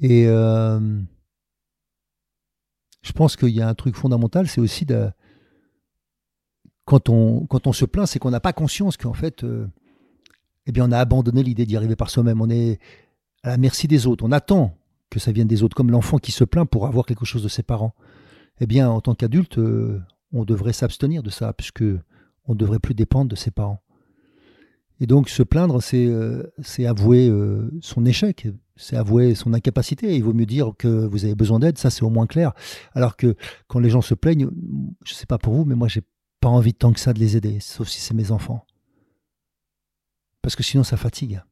[0.00, 1.00] Et euh,
[3.02, 5.10] je pense qu'il y a un truc fondamental, c'est aussi de,
[6.88, 9.68] quand on, quand on se plaint, c'est qu'on n'a pas conscience qu'en fait, euh,
[10.64, 12.40] eh bien, on a abandonné l'idée d'y arriver par soi-même.
[12.40, 12.80] On est
[13.42, 14.24] à la merci des autres.
[14.24, 14.77] On attend
[15.10, 17.48] que ça vienne des autres, comme l'enfant qui se plaint pour avoir quelque chose de
[17.48, 17.94] ses parents.
[18.60, 20.00] Eh bien, en tant qu'adulte, euh,
[20.32, 21.84] on devrait s'abstenir de ça, puisque
[22.44, 23.82] on ne devrait plus dépendre de ses parents.
[25.00, 26.42] Et donc se plaindre, c'est euh,
[26.86, 30.16] avouer euh, son échec, c'est avouer son incapacité.
[30.16, 32.52] Il vaut mieux dire que vous avez besoin d'aide, ça c'est au moins clair.
[32.94, 33.36] Alors que
[33.68, 34.48] quand les gens se plaignent,
[35.04, 36.02] je ne sais pas pour vous, mais moi j'ai
[36.40, 38.64] pas envie tant que ça de les aider, sauf si c'est mes enfants.
[40.42, 41.42] Parce que sinon ça fatigue.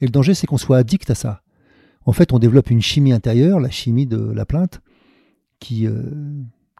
[0.00, 1.42] Et le danger c'est qu'on soit addict à ça.
[2.10, 4.80] En fait, on développe une chimie intérieure, la chimie de la plainte,
[5.60, 6.02] qui, euh,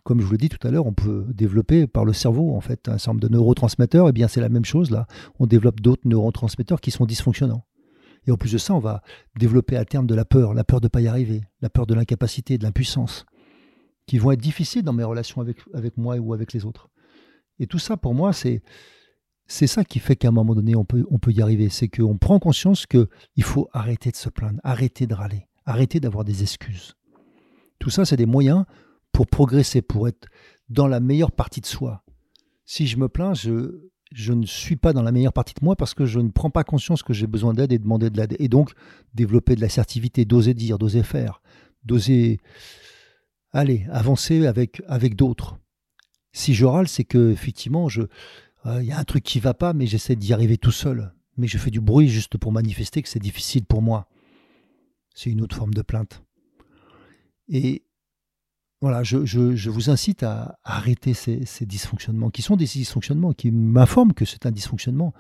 [0.03, 2.61] comme je vous l'ai dit tout à l'heure, on peut développer par le cerveau en
[2.61, 4.07] fait un certain nombre de neurotransmetteurs.
[4.07, 5.07] Et eh bien c'est la même chose là.
[5.39, 7.65] On développe d'autres neurotransmetteurs qui sont dysfonctionnants.
[8.27, 9.05] Et en plus de ça, on va
[9.39, 11.87] développer à terme de la peur, la peur de ne pas y arriver, la peur
[11.87, 13.25] de l'incapacité, de l'impuissance,
[14.09, 16.89] qui vont être difficiles dans mes relations avec moi ou avec les autres.
[17.61, 18.65] Et tout ça, pour moi, c'est
[19.51, 21.71] c'est ça qui fait qu'à un moment donné, on peut, on peut y arriver.
[21.71, 26.25] C'est qu'on prend conscience qu'il faut arrêter de se plaindre, arrêter de râler, arrêter d'avoir
[26.25, 26.95] des excuses.
[27.81, 28.65] Tout ça, c'est des moyens
[29.11, 30.29] pour progresser, pour être
[30.69, 32.05] dans la meilleure partie de soi.
[32.65, 35.75] Si je me plains, je, je ne suis pas dans la meilleure partie de moi
[35.75, 38.37] parce que je ne prends pas conscience que j'ai besoin d'aide et demander de l'aide.
[38.39, 38.71] Et donc,
[39.15, 41.43] développer de l'assertivité, d'oser dire, d'oser faire,
[41.83, 42.39] d'oser
[43.53, 45.59] aller, avancer avec, avec d'autres.
[46.33, 48.03] Si je râle, c'est que effectivement, je,
[48.65, 51.13] il euh, y a un truc qui va pas, mais j'essaie d'y arriver tout seul.
[51.37, 54.09] Mais je fais du bruit juste pour manifester que c'est difficile pour moi.
[55.15, 56.23] C'est une autre forme de plainte.
[57.49, 57.85] Et
[58.81, 64.25] voilà, je, vous incite à, arrêter ces, dysfonctionnements, qui sont des dysfonctionnements, qui m'informent que
[64.25, 65.13] c'est un dysfonctionnement.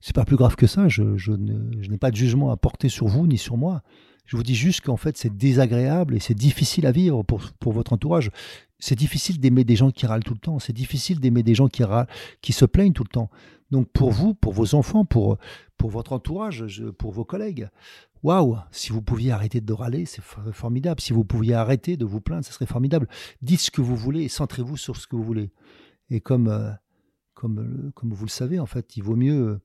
[0.00, 3.26] C'est pas plus grave que ça, je, n'ai pas de jugement à porter sur vous
[3.26, 3.82] ni sur moi.
[4.26, 7.92] Je vous dis juste qu'en fait, c'est désagréable et c'est difficile à vivre pour, votre
[7.92, 8.30] entourage.
[8.80, 10.58] C'est difficile d'aimer des gens qui râlent tout le temps.
[10.58, 12.08] C'est difficile d'aimer des gens qui, râlent,
[12.40, 13.30] qui se plaignent tout le temps.
[13.70, 15.38] Donc pour vous, pour vos enfants, pour,
[15.76, 17.68] pour votre entourage, pour vos collègues,
[18.22, 21.00] Waouh, si vous pouviez arrêter de râler, c'est formidable.
[21.00, 23.08] Si vous pouviez arrêter de vous plaindre, ce serait formidable.
[23.40, 25.50] Dites ce que vous voulez et centrez-vous sur ce que vous voulez.
[26.10, 26.70] Et comme, euh,
[27.32, 29.60] comme, euh, comme vous le savez, en fait, il vaut mieux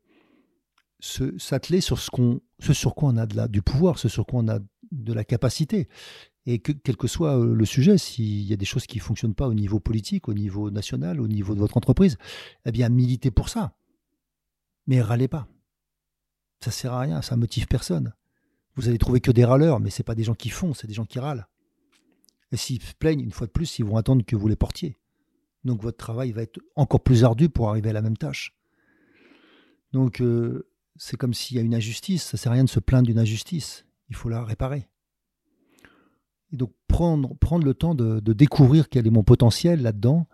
[1.02, 4.48] s'atteler sur ce, qu'on, ce sur quoi on a du pouvoir, ce sur quoi on
[4.48, 4.60] a
[4.92, 5.90] de la capacité.
[6.46, 9.04] Et que, quel que soit euh, le sujet, s'il y a des choses qui ne
[9.04, 12.18] fonctionnent pas au niveau politique, au niveau national, au niveau de votre entreprise,
[12.66, 13.76] eh bien, militez pour ça.
[14.86, 15.48] Mais râlez pas.
[16.60, 18.14] Ça sert à rien, ça motive personne.
[18.76, 20.94] Vous allez trouver que des râleurs, mais ce pas des gens qui font, c'est des
[20.94, 21.48] gens qui râlent.
[22.52, 24.98] Et s'ils se plaignent, une fois de plus, ils vont attendre que vous les portiez.
[25.64, 28.56] Donc votre travail va être encore plus ardu pour arriver à la même tâche.
[29.94, 32.70] Donc euh, c'est comme s'il y a une injustice, ça ne sert à rien de
[32.70, 34.88] se plaindre d'une injustice, il faut la réparer.
[36.56, 40.26] Et donc prendre, prendre le temps de, découvrir quel est mon potentiel là-dedans,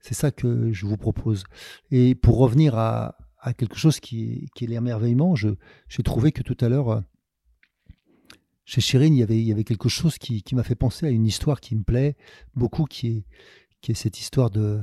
[0.00, 1.44] c'est ça que je vous propose.
[1.92, 3.16] Et pour revenir à,
[3.56, 7.04] quelque chose qui est, l'émerveillement, j'ai trouvé que tout à l'heure,
[8.64, 11.76] chez Chirine, il y avait, quelque chose qui, m'a fait penser à une histoire qui
[11.76, 12.16] me plaît
[12.56, 13.24] beaucoup, qui
[13.88, 14.80] est, cette histoire de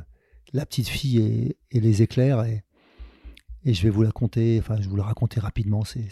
[0.53, 2.45] la petite fille et, les éclairs.
[2.45, 2.63] Et,
[3.65, 5.83] je vais vous la conter, enfin, je vous la raconter rapidement.
[5.83, 6.07] C'est,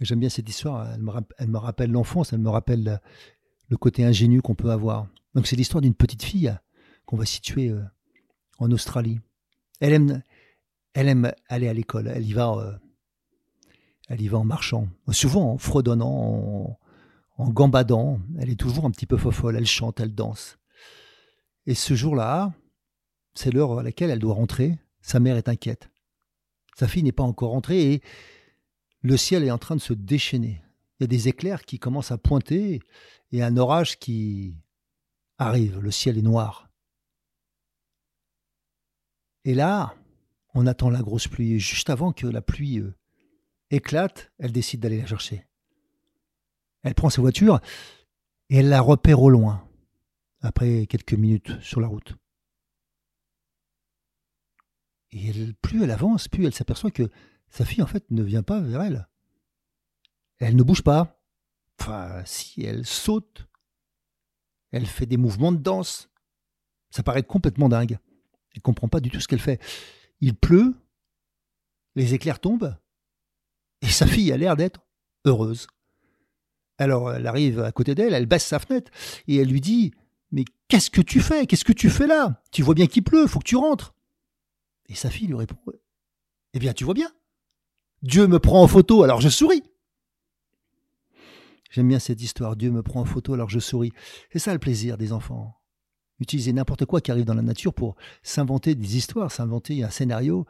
[0.00, 3.00] J'aime bien cette histoire, elle me, elle me rappelle l'enfance, elle me rappelle
[3.68, 5.06] le côté ingénu qu'on peut avoir.
[5.34, 6.54] Donc c'est l'histoire d'une petite fille
[7.06, 7.82] qu'on va situer euh,
[8.58, 9.20] en Australie.
[9.80, 10.22] Elle aime,
[10.94, 12.72] elle aller à l'école, elle y va euh,
[14.08, 16.78] elle y va en marchant, souvent en fredonnant,
[17.38, 18.20] en, gambadant.
[18.38, 20.58] Elle est toujours un petit peu fofolle, elle chante, elle danse.
[21.66, 22.54] Et ce jour-là,
[23.34, 24.78] c'est l'heure à laquelle elle doit rentrer.
[25.00, 25.90] Sa mère est inquiète.
[26.78, 28.02] Sa fille n'est pas encore rentrée et
[29.06, 30.60] le ciel est en train de se déchaîner.
[30.98, 32.80] Il y a des éclairs qui commencent à pointer
[33.30, 34.56] et un orage qui
[35.38, 35.78] arrive.
[35.78, 36.68] Le ciel est noir.
[39.44, 39.94] Et là,
[40.54, 41.60] on attend la grosse pluie.
[41.60, 42.96] juste avant que la pluie euh,
[43.70, 45.46] éclate, elle décide d'aller la chercher.
[46.82, 47.60] Elle prend sa voiture
[48.50, 49.68] et elle la repère au loin,
[50.40, 52.16] après quelques minutes sur la route.
[55.12, 57.08] Et plus elle avance, plus elle s'aperçoit que
[57.50, 59.08] sa fille, en fait, ne vient pas vers elle.
[60.38, 61.20] Elle ne bouge pas.
[61.80, 63.46] Enfin, si elle saute,
[64.72, 66.10] elle fait des mouvements de danse.
[66.90, 67.98] Ça paraît complètement dingue.
[68.54, 69.60] Elle comprend pas du tout ce qu'elle fait.
[70.20, 70.74] Il pleut,
[71.94, 72.76] les éclairs tombent,
[73.82, 74.80] et sa fille a l'air d'être
[75.24, 75.66] heureuse.
[76.78, 78.90] Alors elle arrive à côté d'elle, elle baisse sa fenêtre
[79.28, 79.92] et elle lui dit
[80.30, 81.46] Mais qu'est-ce que tu fais?
[81.46, 82.42] Qu'est-ce que tu fais là?
[82.50, 83.94] Tu vois bien qu'il pleut, faut que tu rentres.
[84.88, 85.56] Et sa fille lui répond
[86.52, 87.10] Eh bien, tu vois bien.
[88.02, 89.62] Dieu me prend en photo, alors je souris.
[91.70, 92.56] J'aime bien cette histoire.
[92.56, 93.92] Dieu me prend en photo, alors je souris.
[94.32, 95.60] C'est ça le plaisir des enfants.
[96.18, 100.46] Utiliser n'importe quoi qui arrive dans la nature pour s'inventer des histoires, s'inventer un scénario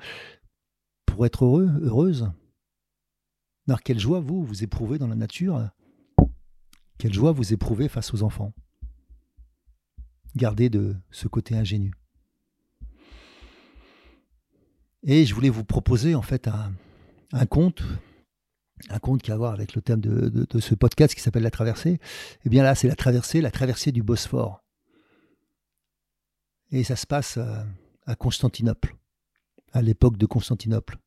[1.05, 2.31] pour être heureux, heureuse.
[3.67, 5.69] Alors, quelle joie, vous, vous éprouvez dans la nature
[6.99, 8.53] Quelle joie vous éprouvez face aux enfants
[10.37, 11.93] Gardez de ce côté ingénu.
[15.03, 16.73] Et je voulais vous proposer en fait un,
[17.47, 17.83] conte,
[18.91, 21.51] un conte qui a à voir avec le thème de, ce podcast qui s'appelle La
[21.51, 21.99] traversée.
[22.45, 24.63] Eh bien là, c'est la traversée, la traversée du Bosphore.
[26.73, 27.63] Et ça se passe euh,
[28.07, 28.97] à Constantinople,
[29.73, 30.99] à l'époque de Constantinople.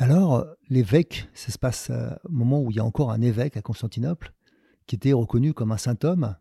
[0.00, 3.56] Alors, l'évêque, ça se passe euh, au moment où il y a encore un évêque
[3.56, 4.32] à Constantinople,
[4.86, 6.36] qui était reconnu comme un saint homme,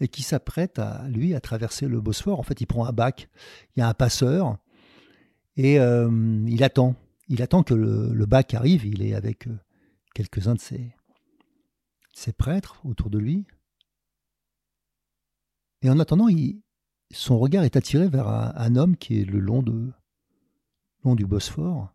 [0.00, 2.40] et qui s'apprête à lui à traverser le Bosphore.
[2.40, 3.28] En fait, il prend un bac,
[3.74, 4.58] il y a un passeur
[5.56, 6.96] et euh, il attend.
[7.28, 8.84] Il attend que le, bac arrive.
[8.84, 9.58] Il est avec euh,
[10.14, 13.46] quelques-uns de ses, prêtres autour de lui.
[15.82, 16.28] Et en attendant,
[17.12, 19.92] son regard est attiré vers un, homme qui est le long, de,
[21.04, 21.94] long du Bosphore,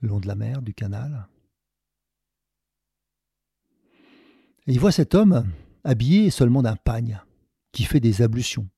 [0.00, 1.28] le long de la mer, du canal.
[4.66, 5.50] Et il voit cet homme
[5.84, 7.22] habillé seulement d'un pagne,
[7.72, 8.68] qui fait des ablutions.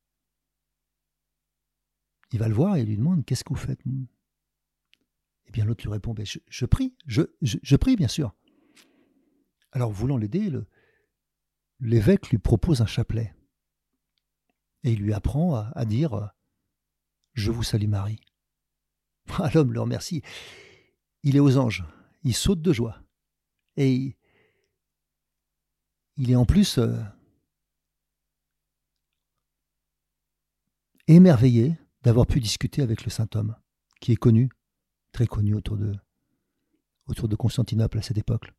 [2.33, 3.81] Il va le voir et lui demande Qu'est-ce que vous faites
[5.47, 8.35] Eh bien, l'autre lui répond ben, je, prie, je, prie, bien sûr.
[9.71, 10.51] Alors, voulant l'aider,
[11.79, 13.35] l'évêque lui propose un chapelet.
[14.83, 16.31] Et il lui apprend à, dire
[17.35, 18.21] Je vous salue Marie.
[19.39, 20.23] Ah, l'homme le remercie.
[21.25, 21.85] Il est aux anges.
[22.23, 23.03] Il saute de joie.
[23.77, 24.17] Et
[26.17, 26.97] il est en plus euh,
[31.07, 33.57] émerveillé d'avoir pu discuter avec le saint homme,
[34.01, 34.51] qui est connu,
[35.13, 38.53] très connu autour de, Constantinople à cette époque.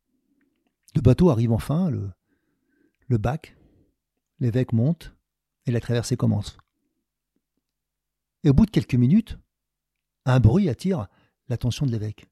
[0.94, 2.10] Le bateau arrive enfin, le,
[3.08, 3.56] le bac,
[4.38, 5.14] l'évêque monte
[5.66, 6.56] et la traversée commence.
[8.44, 9.38] Et au bout de quelques minutes,
[10.24, 11.08] un bruit attire
[11.48, 12.28] l'attention de l'évêque.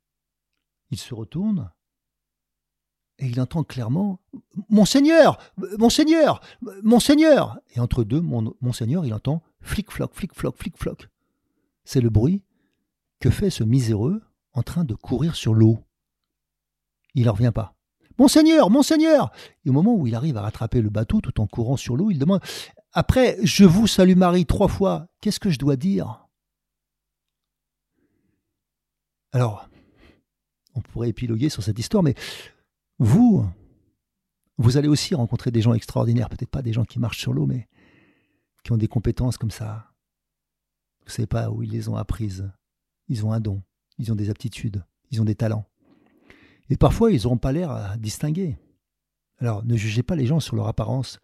[0.91, 1.71] Il se retourne
[3.19, 4.21] et il entend clairement
[4.69, 5.39] Monseigneur
[5.79, 6.41] Monseigneur
[6.83, 11.09] Monseigneur Et entre deux, mon, Monseigneur, il entend flic-floc, flic-floc, flic-floc.
[11.85, 12.43] C'est le bruit
[13.21, 15.79] que fait ce miséreux en train de courir sur l'eau.
[17.15, 17.75] Il n'en revient pas.
[18.19, 19.31] Monseigneur Monseigneur
[19.65, 22.11] Et au moment où il arrive à rattraper le bateau tout en courant sur l'eau,
[22.11, 22.41] il demande
[22.93, 26.27] Après, je vous salue Marie trois fois, qu'est-ce que je dois dire?
[29.33, 29.69] Alors,
[30.75, 32.15] on pourrait épiloguer sur cette histoire, mais
[32.99, 33.47] vous,
[34.59, 37.47] vous allez aussi rencontrer des gens extraordinaires, peut-être pas des gens qui marchent sur l'eau,
[37.47, 37.69] mais
[38.65, 39.93] qui ont des compétences comme ça.
[41.01, 42.51] Vous ne savez pas où ils les ont apprises.
[43.09, 43.63] Ils ont un don,
[43.99, 45.67] ils ont des aptitudes, ils ont des talents.
[46.69, 48.59] Et parfois, ils n'auront pas l'air à distinguer.
[49.39, 51.21] Alors, ne jugez pas les gens sur leur apparence,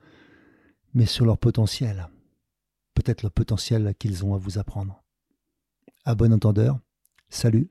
[0.95, 2.09] mais sur leur potentiel.
[2.95, 5.03] Peut-être le potentiel qu'ils ont à vous apprendre.
[6.05, 6.79] À bon entendeur,
[7.31, 7.71] salut.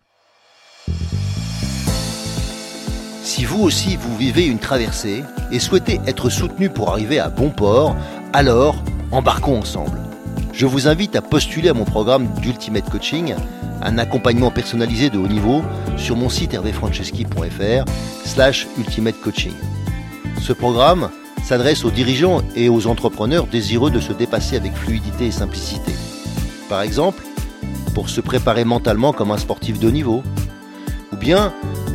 [3.24, 7.50] Si vous aussi vous vivez une traversée et souhaitez être soutenu pour arriver à bon
[7.50, 7.96] port,
[8.34, 10.00] alors embarquons ensemble.
[10.54, 13.36] Je vous invite à postuler à mon programme d'Ultimate Coaching,
[13.84, 15.62] un accompagnement personnalisé de haut niveau
[15.98, 17.86] sur mon site hervéfranceschi.fr
[18.26, 19.54] slash ultimate coaching.
[20.42, 21.10] Ce programme
[21.44, 25.94] s'adresse aux dirigeants et aux entrepreneurs désireux de se dépasser avec fluidité et simplicité.
[26.70, 27.24] Par exemple,
[27.94, 30.24] pour se préparer mentalement comme un sportif de niveau,
[31.12, 31.54] ou bien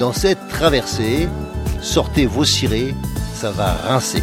[0.00, 1.28] Dans cette traversée,
[1.82, 2.94] sortez vos cirés,
[3.34, 4.22] ça va rincer.